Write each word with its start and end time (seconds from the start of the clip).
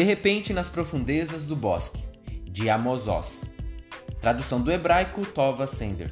De 0.00 0.04
repente, 0.04 0.54
nas 0.54 0.70
profundezas 0.70 1.44
do 1.44 1.54
bosque, 1.54 2.02
de 2.44 2.70
Amos 2.70 3.06
Oz. 3.06 3.44
Tradução 4.18 4.58
do 4.58 4.72
hebraico 4.72 5.26
Tova 5.26 5.66
Sender. 5.66 6.10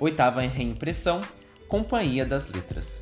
Oitava 0.00 0.40
reimpressão, 0.40 1.20
Companhia 1.68 2.24
das 2.24 2.48
Letras. 2.48 2.98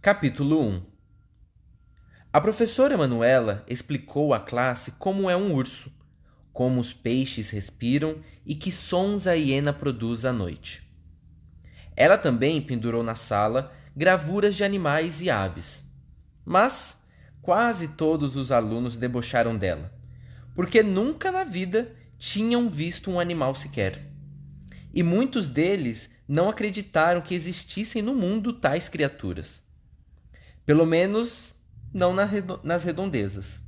Capítulo 0.00 0.66
1 0.68 0.82
A 2.32 2.40
professora 2.40 2.96
Manuela 2.96 3.62
explicou 3.68 4.32
à 4.32 4.40
classe 4.40 4.92
como 4.92 5.28
é 5.28 5.36
um 5.36 5.52
urso, 5.52 5.92
como 6.50 6.80
os 6.80 6.94
peixes 6.94 7.50
respiram 7.50 8.20
e 8.46 8.54
que 8.54 8.72
sons 8.72 9.26
a 9.26 9.34
hiena 9.34 9.74
produz 9.74 10.24
à 10.24 10.32
noite. 10.32 10.90
Ela 11.94 12.16
também 12.16 12.62
pendurou 12.62 13.02
na 13.02 13.14
sala 13.14 13.70
gravuras 13.96 14.54
de 14.54 14.62
animais 14.62 15.22
e 15.22 15.30
aves. 15.30 15.82
Mas 16.44 16.96
quase 17.40 17.88
todos 17.88 18.36
os 18.36 18.52
alunos 18.52 18.98
debocharam 18.98 19.56
dela, 19.56 19.92
porque 20.54 20.82
nunca 20.82 21.32
na 21.32 21.44
vida 21.44 21.96
tinham 22.18 22.68
visto 22.68 23.10
um 23.10 23.18
animal 23.18 23.54
sequer. 23.54 24.02
E 24.92 25.02
muitos 25.02 25.48
deles 25.48 26.10
não 26.28 26.48
acreditaram 26.48 27.20
que 27.20 27.34
existissem 27.34 28.02
no 28.02 28.14
mundo 28.14 28.52
tais 28.52 28.88
criaturas. 28.88 29.62
Pelo 30.64 30.84
menos 30.84 31.54
não 31.92 32.12
nas 32.12 32.84
redondezas. 32.84 33.60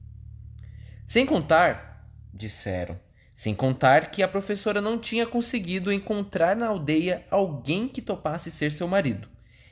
Sem 1.07 1.25
contar, 1.25 2.11
disseram, 2.35 3.01
sem 3.35 3.55
contar 3.55 4.11
que 4.11 4.23
a 4.23 4.29
professora 4.29 4.81
não 4.81 4.99
tinha 4.99 5.27
conseguido 5.27 5.93
encontrar 5.93 6.57
na 6.57 6.67
aldeia 6.67 7.25
alguém 7.31 7.89
que 7.89 8.03
topasse 8.03 8.51
ser 8.51 8.73
seu 8.73 8.89
marido. 8.89 9.29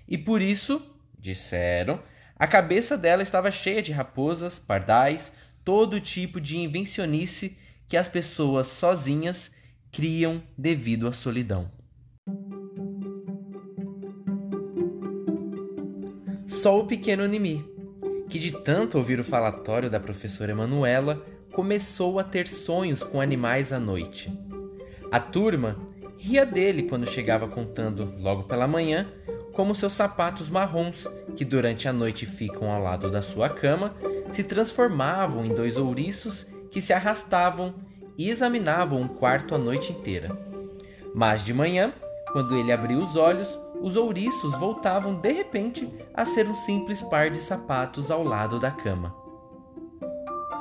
E 0.08 0.16
por 0.16 0.40
isso, 0.40 0.80
disseram, 1.18 2.00
a 2.38 2.46
cabeça 2.46 2.96
dela 2.96 3.22
estava 3.22 3.50
cheia 3.50 3.82
de 3.82 3.92
raposas, 3.92 4.58
pardais, 4.58 5.32
todo 5.64 6.00
tipo 6.00 6.40
de 6.40 6.58
invencionice 6.58 7.56
que 7.88 7.96
as 7.96 8.08
pessoas 8.08 8.66
sozinhas 8.66 9.50
criam 9.90 10.42
devido 10.56 11.08
à 11.08 11.12
solidão. 11.12 11.70
Só 16.46 16.80
o 16.80 16.86
pequeno 16.86 17.27
Nimi, 17.27 17.64
que 18.28 18.38
de 18.38 18.50
tanto 18.50 18.98
ouvir 18.98 19.18
o 19.20 19.24
falatório 19.24 19.88
da 19.88 20.00
professora 20.00 20.52
Emanuela, 20.52 21.24
começou 21.52 22.18
a 22.18 22.24
ter 22.24 22.46
sonhos 22.46 23.02
com 23.02 23.20
animais 23.20 23.72
à 23.72 23.78
noite. 23.78 24.32
A 25.10 25.20
turma 25.20 25.78
ria 26.18 26.44
dele 26.44 26.82
quando 26.84 27.08
chegava 27.08 27.46
contando, 27.48 28.14
logo 28.18 28.44
pela 28.44 28.66
manhã, 28.66 29.08
como 29.56 29.74
seus 29.74 29.94
sapatos 29.94 30.50
marrons, 30.50 31.08
que 31.34 31.42
durante 31.42 31.88
a 31.88 31.92
noite 31.92 32.26
ficam 32.26 32.70
ao 32.70 32.82
lado 32.82 33.10
da 33.10 33.22
sua 33.22 33.48
cama, 33.48 33.94
se 34.30 34.44
transformavam 34.44 35.46
em 35.46 35.54
dois 35.54 35.78
ouriços 35.78 36.46
que 36.70 36.82
se 36.82 36.92
arrastavam 36.92 37.74
e 38.18 38.28
examinavam 38.28 39.00
o 39.00 39.08
quarto 39.08 39.54
a 39.54 39.58
noite 39.58 39.92
inteira. 39.92 40.36
Mas 41.14 41.42
de 41.42 41.54
manhã, 41.54 41.90
quando 42.32 42.54
ele 42.54 42.70
abriu 42.70 42.98
os 42.98 43.16
olhos, 43.16 43.48
os 43.80 43.96
ouriços 43.96 44.52
voltavam 44.58 45.14
de 45.14 45.32
repente 45.32 45.90
a 46.12 46.27
ser 46.27 46.46
um 46.46 46.54
simples 46.54 47.00
par 47.00 47.30
de 47.30 47.38
sapatos 47.38 48.10
ao 48.10 48.22
lado 48.22 48.60
da 48.60 48.70
cama. 48.70 49.16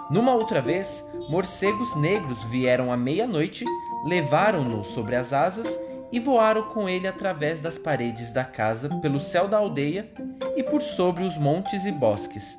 Numa 0.10 0.34
outra 0.34 0.62
vez, 0.62 1.06
morcegos 1.30 1.94
negros 1.96 2.42
vieram 2.46 2.94
à 2.94 2.96
meia-noite, 2.96 3.66
levaram-no 4.06 4.86
sobre 4.86 5.18
as 5.18 5.34
asas 5.34 5.68
e 6.12 6.20
voaram 6.20 6.70
com 6.70 6.88
ele 6.88 7.08
através 7.08 7.60
das 7.60 7.78
paredes 7.78 8.32
da 8.32 8.44
casa, 8.44 8.90
pelo 9.00 9.20
céu 9.20 9.48
da 9.48 9.58
aldeia 9.58 10.12
e 10.56 10.64
por 10.64 10.82
sobre 10.82 11.24
os 11.24 11.38
montes 11.38 11.86
e 11.86 11.92
bosques, 11.92 12.58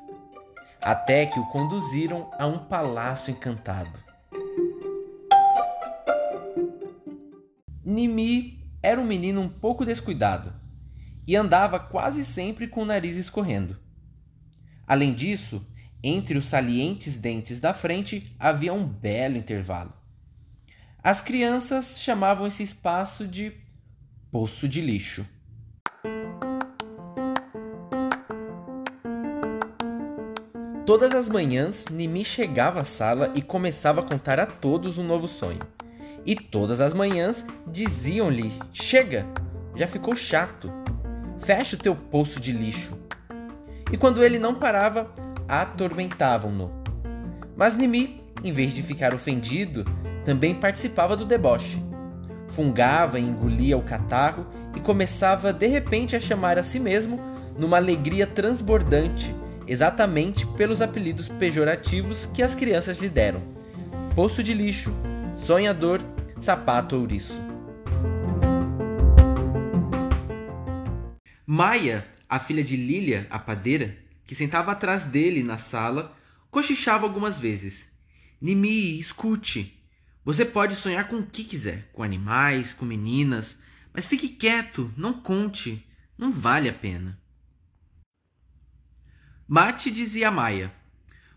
até 0.80 1.26
que 1.26 1.38
o 1.38 1.46
conduziram 1.46 2.30
a 2.38 2.46
um 2.46 2.58
palácio 2.58 3.30
encantado. 3.30 3.98
Nimi 7.84 8.68
era 8.82 9.00
um 9.00 9.04
menino 9.04 9.40
um 9.40 9.48
pouco 9.48 9.84
descuidado 9.84 10.52
e 11.26 11.34
andava 11.34 11.78
quase 11.78 12.24
sempre 12.24 12.68
com 12.68 12.82
o 12.82 12.86
nariz 12.86 13.16
escorrendo. 13.16 13.76
Além 14.86 15.12
disso, 15.12 15.66
entre 16.02 16.38
os 16.38 16.44
salientes 16.44 17.16
dentes 17.16 17.58
da 17.58 17.74
frente 17.74 18.34
havia 18.38 18.72
um 18.72 18.84
belo 18.84 19.36
intervalo. 19.36 19.92
As 21.06 21.20
crianças 21.20 22.00
chamavam 22.00 22.48
esse 22.48 22.64
espaço 22.64 23.28
de 23.28 23.52
poço 24.28 24.68
de 24.68 24.80
lixo. 24.80 25.24
Todas 30.84 31.12
as 31.12 31.28
manhãs, 31.28 31.84
Nimi 31.88 32.24
chegava 32.24 32.80
à 32.80 32.84
sala 32.84 33.30
e 33.36 33.40
começava 33.40 34.00
a 34.00 34.02
contar 34.02 34.40
a 34.40 34.46
todos 34.46 34.98
um 34.98 35.04
novo 35.04 35.28
sonho. 35.28 35.60
E 36.24 36.34
todas 36.34 36.80
as 36.80 36.92
manhãs 36.92 37.46
diziam-lhe: 37.68 38.52
Chega, 38.72 39.24
já 39.76 39.86
ficou 39.86 40.16
chato. 40.16 40.72
Fecha 41.38 41.76
o 41.76 41.78
teu 41.78 41.94
poço 41.94 42.40
de 42.40 42.50
lixo. 42.50 42.98
E 43.92 43.96
quando 43.96 44.24
ele 44.24 44.40
não 44.40 44.56
parava, 44.56 45.14
atormentavam-no. 45.46 46.82
Mas 47.56 47.76
Nimi, 47.76 48.24
em 48.42 48.50
vez 48.50 48.74
de 48.74 48.82
ficar 48.82 49.14
ofendido, 49.14 49.84
também 50.26 50.56
participava 50.56 51.16
do 51.16 51.24
deboche. 51.24 51.80
Fungava 52.48 53.20
e 53.20 53.22
engolia 53.22 53.78
o 53.78 53.82
catarro 53.82 54.44
e 54.74 54.80
começava 54.80 55.52
de 55.52 55.68
repente 55.68 56.16
a 56.16 56.20
chamar 56.20 56.58
a 56.58 56.64
si 56.64 56.80
mesmo 56.80 57.20
numa 57.56 57.76
alegria 57.76 58.26
transbordante, 58.26 59.32
exatamente 59.68 60.44
pelos 60.44 60.82
apelidos 60.82 61.28
pejorativos 61.28 62.28
que 62.34 62.42
as 62.42 62.56
crianças 62.56 62.98
lhe 62.98 63.08
deram: 63.08 63.40
poço 64.16 64.42
de 64.42 64.52
lixo, 64.52 64.92
sonhador, 65.36 66.00
sapato 66.40 66.96
ouriço. 66.96 67.40
Maia, 71.46 72.04
a 72.28 72.40
filha 72.40 72.64
de 72.64 72.76
Lilia, 72.76 73.28
a 73.30 73.38
padeira, 73.38 73.96
que 74.26 74.34
sentava 74.34 74.72
atrás 74.72 75.04
dele 75.04 75.44
na 75.44 75.56
sala, 75.56 76.16
cochichava 76.50 77.06
algumas 77.06 77.38
vezes. 77.38 77.84
Nimi, 78.40 78.98
escute. 78.98 79.75
Você 80.26 80.44
pode 80.44 80.74
sonhar 80.74 81.06
com 81.06 81.18
o 81.18 81.26
que 81.26 81.44
quiser, 81.44 81.88
com 81.92 82.02
animais, 82.02 82.74
com 82.74 82.84
meninas, 82.84 83.56
mas 83.94 84.06
fique 84.06 84.28
quieto, 84.28 84.92
não 84.96 85.12
conte, 85.12 85.86
não 86.18 86.32
vale 86.32 86.68
a 86.68 86.72
pena. 86.72 87.16
Mate 89.46 89.88
dizia 89.88 90.26
a 90.26 90.32
Maia: 90.32 90.74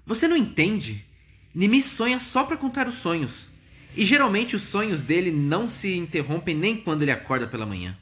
Você 0.08 0.28
não 0.28 0.36
entende? 0.36 1.06
Nimi 1.54 1.84
sonha 1.84 2.20
só 2.20 2.44
para 2.44 2.58
contar 2.58 2.88
os 2.88 2.96
sonhos. 2.96 3.48
E 3.96 4.04
geralmente 4.04 4.56
os 4.56 4.64
sonhos 4.64 5.04
dele 5.04 5.30
não 5.32 5.70
se 5.70 5.96
interrompem 5.96 6.56
nem 6.56 6.76
quando 6.76 7.04
ele 7.04 7.12
acorda 7.12 7.46
pela 7.46 7.68
manhã. 7.68 7.96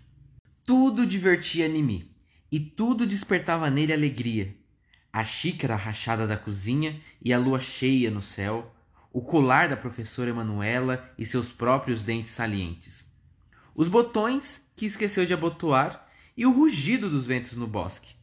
Tudo 0.63 1.05
divertia 1.05 1.67
Nimi 1.67 2.09
e 2.49 2.61
tudo 2.61 3.05
despertava 3.05 3.69
nele 3.69 3.91
alegria. 3.91 4.55
A 5.11 5.25
xícara 5.25 5.75
rachada 5.75 6.25
da 6.25 6.37
cozinha 6.37 6.97
e 7.21 7.33
a 7.33 7.37
lua 7.37 7.59
cheia 7.59 8.09
no 8.09 8.21
céu, 8.21 8.73
o 9.11 9.21
colar 9.21 9.69
da 9.69 9.77
professora 9.77 10.29
Emanuela 10.29 11.11
e 11.17 11.25
seus 11.25 11.51
próprios 11.51 12.03
dentes 12.03 12.31
salientes, 12.31 13.07
os 13.75 13.87
botões 13.87 14.61
que 14.75 14.85
esqueceu 14.85 15.25
de 15.25 15.33
abotoar 15.33 16.07
e 16.35 16.45
o 16.45 16.51
rugido 16.51 17.09
dos 17.09 17.27
ventos 17.27 17.53
no 17.53 17.67
bosque. 17.67 18.15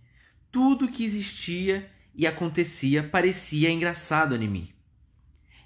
Tudo 0.50 0.88
que 0.88 1.04
existia 1.04 1.90
e 2.14 2.26
acontecia 2.26 3.02
parecia 3.02 3.70
engraçado 3.70 4.34
a 4.34 4.38
Nimi. 4.38 4.74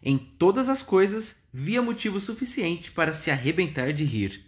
Em 0.03 0.17
todas 0.17 0.69
as 0.69 0.83
coisas 0.83 1.37
via 1.53 1.83
motivo 1.83 2.21
suficiente 2.21 2.91
para 2.91 3.13
se 3.13 3.31
arrebentar 3.31 3.93
de 3.93 4.05
rir. 4.05 4.45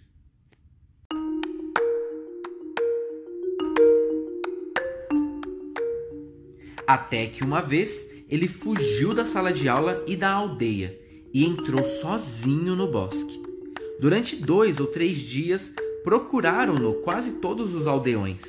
Até 6.87 7.27
que 7.27 7.45
uma 7.45 7.61
vez 7.61 8.10
ele 8.31 8.47
fugiu 8.47 9.13
da 9.13 9.27
sala 9.27 9.53
de 9.53 9.69
aula 9.69 10.05
e 10.07 10.15
da 10.15 10.31
aldeia 10.31 10.97
e 11.35 11.45
entrou 11.45 11.83
sozinho 12.01 12.77
no 12.77 12.87
bosque. 12.87 13.43
Durante 14.01 14.37
dois 14.37 14.79
ou 14.79 14.87
três 14.87 15.19
dias 15.19 15.73
procuraram-no 16.05 16.95
quase 17.03 17.33
todos 17.33 17.75
os 17.75 17.89
aldeões. 17.89 18.41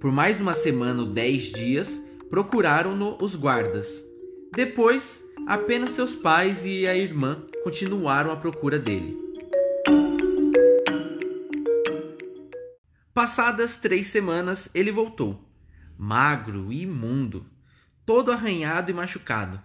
Por 0.00 0.10
mais 0.10 0.40
uma 0.40 0.54
semana 0.54 1.02
ou 1.02 1.08
dez 1.08 1.44
dias 1.44 2.00
procuraram-no 2.28 3.16
os 3.22 3.36
guardas. 3.36 3.86
Depois, 4.54 5.24
apenas 5.46 5.90
seus 5.90 6.14
pais 6.16 6.64
e 6.64 6.86
a 6.86 6.96
irmã 6.96 7.42
continuaram 7.62 8.32
à 8.32 8.36
procura 8.36 8.78
dele. 8.78 9.16
Passadas 13.14 13.76
três 13.76 14.08
semanas, 14.08 14.68
ele 14.74 14.90
voltou, 14.90 15.40
magro 15.96 16.70
e 16.70 16.82
imundo 16.82 17.46
todo 18.06 18.30
arranhado 18.30 18.90
e 18.90 18.94
machucado, 18.94 19.60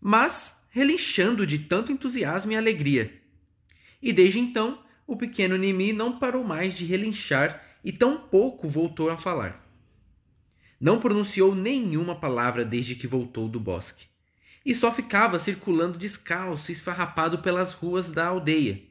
mas 0.00 0.54
relinchando 0.68 1.46
de 1.46 1.60
tanto 1.60 1.92
entusiasmo 1.92 2.52
e 2.52 2.56
alegria. 2.56 3.22
E 4.02 4.12
desde 4.12 4.38
então, 4.38 4.82
o 5.06 5.16
pequeno 5.16 5.56
Nimi 5.56 5.92
não 5.92 6.18
parou 6.18 6.44
mais 6.44 6.74
de 6.74 6.84
relinchar 6.84 7.62
e 7.82 7.92
tão 7.92 8.18
pouco 8.18 8.68
voltou 8.68 9.10
a 9.10 9.16
falar. 9.16 9.64
Não 10.80 11.00
pronunciou 11.00 11.54
nenhuma 11.54 12.14
palavra 12.14 12.64
desde 12.64 12.94
que 12.94 13.06
voltou 13.06 13.48
do 13.48 13.58
bosque. 13.58 14.06
E 14.64 14.74
só 14.74 14.92
ficava 14.92 15.38
circulando 15.38 15.96
descalço 15.96 16.70
e 16.70 16.74
esfarrapado 16.74 17.38
pelas 17.38 17.74
ruas 17.74 18.10
da 18.10 18.26
aldeia, 18.26 18.82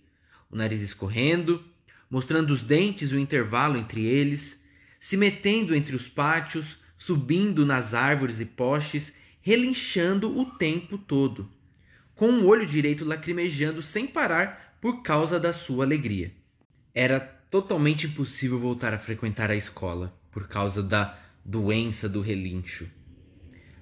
o 0.49 0.55
nariz 0.55 0.81
escorrendo, 0.81 1.63
mostrando 2.09 2.51
os 2.51 2.63
dentes 2.63 3.11
o 3.11 3.19
intervalo 3.19 3.77
entre 3.77 4.03
eles, 4.03 4.59
se 4.99 5.15
metendo 5.15 5.75
entre 5.75 5.95
os 5.95 6.09
pátios, 6.09 6.77
subindo 6.97 7.65
nas 7.65 7.93
árvores 7.93 8.39
e 8.39 8.45
postes, 8.45 9.13
relinchando 9.41 10.37
o 10.37 10.45
tempo 10.57 10.97
todo, 10.97 11.49
com 12.15 12.29
o 12.31 12.47
olho 12.47 12.65
direito 12.65 13.05
lacrimejando 13.05 13.81
sem 13.81 14.07
parar 14.07 14.77
por 14.81 15.01
causa 15.03 15.39
da 15.39 15.53
sua 15.53 15.85
alegria. 15.85 16.33
Era 16.93 17.19
totalmente 17.19 18.07
impossível 18.07 18.59
voltar 18.59 18.93
a 18.93 18.99
frequentar 18.99 19.49
a 19.49 19.55
escola 19.55 20.19
por 20.31 20.47
causa 20.47 20.83
da 20.83 21.17
doença 21.43 22.09
do 22.09 22.21
relincho. 22.21 22.89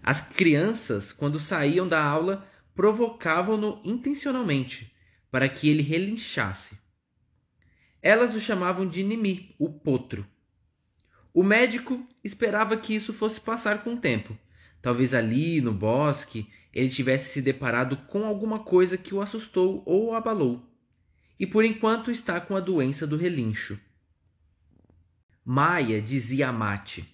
As 0.03 0.21
crianças, 0.21 1.11
quando 1.11 1.39
saíam 1.39 1.87
da 1.87 2.03
aula, 2.03 2.47
provocavam-no 2.75 3.81
intencionalmente 3.83 4.93
para 5.31 5.49
que 5.49 5.67
ele 5.67 5.81
relinchasse. 5.81 6.77
Elas 8.01 8.35
o 8.35 8.39
chamavam 8.39 8.87
de 8.87 9.01
Nimi, 9.01 9.55
o 9.57 9.67
potro. 9.67 10.27
O 11.35 11.43
médico 11.43 12.01
esperava 12.23 12.77
que 12.77 12.95
isso 12.95 13.11
fosse 13.11 13.41
passar 13.41 13.83
com 13.83 13.95
o 13.95 13.99
tempo. 13.99 14.37
Talvez 14.81 15.13
ali, 15.13 15.59
no 15.59 15.73
bosque, 15.73 16.49
ele 16.73 16.87
tivesse 16.87 17.33
se 17.33 17.41
deparado 17.41 17.97
com 18.07 18.23
alguma 18.23 18.59
coisa 18.59 18.97
que 18.97 19.13
o 19.13 19.21
assustou 19.21 19.83
ou 19.85 20.11
o 20.11 20.13
abalou. 20.13 20.65
E 21.37 21.45
por 21.45 21.65
enquanto 21.65 22.09
está 22.09 22.39
com 22.39 22.55
a 22.55 22.61
doença 22.61 23.05
do 23.05 23.17
relincho. 23.17 23.77
Maia 25.43 26.01
dizia 26.01 26.47
a 26.47 26.53
Mate: 26.53 27.13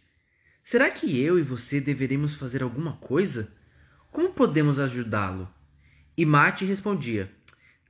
Será 0.61 0.91
que 0.91 1.19
eu 1.19 1.39
e 1.39 1.41
você 1.41 1.81
deveremos 1.81 2.35
fazer 2.35 2.61
alguma 2.61 2.97
coisa? 2.97 3.51
Como 4.11 4.33
podemos 4.33 4.77
ajudá-lo? 4.77 5.51
E 6.15 6.27
Mate 6.27 6.63
respondia: 6.63 7.31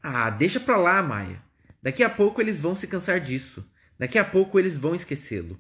Ah, 0.02 0.30
deixa 0.30 0.62
pra 0.62 0.78
lá, 0.78 1.04
Maia. 1.04 1.44
Daqui 1.84 2.04
a 2.04 2.10
pouco 2.10 2.40
eles 2.40 2.58
vão 2.58 2.74
se 2.74 2.88
cansar 2.88 3.20
disso. 3.20 3.70
Daqui 4.00 4.18
a 4.18 4.24
pouco 4.24 4.58
eles 4.58 4.78
vão 4.78 4.96
esquecê-lo. 4.96 5.60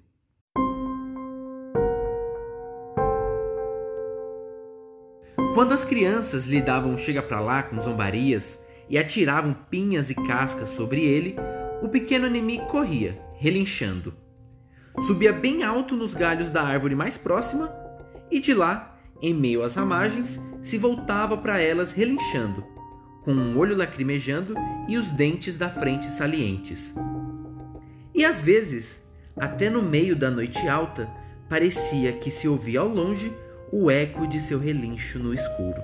Quando 5.61 5.73
as 5.73 5.85
crianças 5.85 6.47
lhe 6.47 6.59
davam 6.59 6.97
chega 6.97 7.21
pra 7.21 7.39
lá 7.39 7.61
com 7.61 7.79
zombarias 7.79 8.59
e 8.89 8.97
atiravam 8.97 9.53
pinhas 9.53 10.09
e 10.09 10.15
cascas 10.15 10.69
sobre 10.69 11.05
ele, 11.05 11.35
o 11.83 11.87
pequeno 11.87 12.25
inimigo 12.25 12.65
corria, 12.65 13.21
relinchando. 13.35 14.11
Subia 15.05 15.31
bem 15.31 15.61
alto 15.61 15.95
nos 15.95 16.15
galhos 16.15 16.49
da 16.49 16.63
árvore 16.63 16.95
mais 16.95 17.15
próxima 17.15 17.71
e 18.31 18.39
de 18.39 18.55
lá, 18.55 18.99
em 19.21 19.35
meio 19.35 19.61
às 19.61 19.75
ramagens, 19.75 20.41
se 20.63 20.79
voltava 20.79 21.37
para 21.37 21.61
elas 21.61 21.91
relinchando, 21.91 22.65
com 23.23 23.31
um 23.31 23.55
olho 23.55 23.77
lacrimejando 23.77 24.55
e 24.89 24.97
os 24.97 25.11
dentes 25.11 25.57
da 25.57 25.69
frente 25.69 26.07
salientes. 26.07 26.91
E 28.15 28.25
às 28.25 28.41
vezes, 28.41 28.99
até 29.37 29.69
no 29.69 29.83
meio 29.83 30.15
da 30.15 30.31
noite 30.31 30.67
alta, 30.67 31.07
parecia 31.47 32.13
que 32.13 32.31
se 32.31 32.47
ouvia 32.47 32.79
ao 32.79 32.87
longe 32.87 33.31
o 33.71 33.89
eco 33.89 34.27
de 34.27 34.39
seu 34.39 34.59
relincho 34.59 35.17
no 35.17 35.33
escuro. 35.33 35.81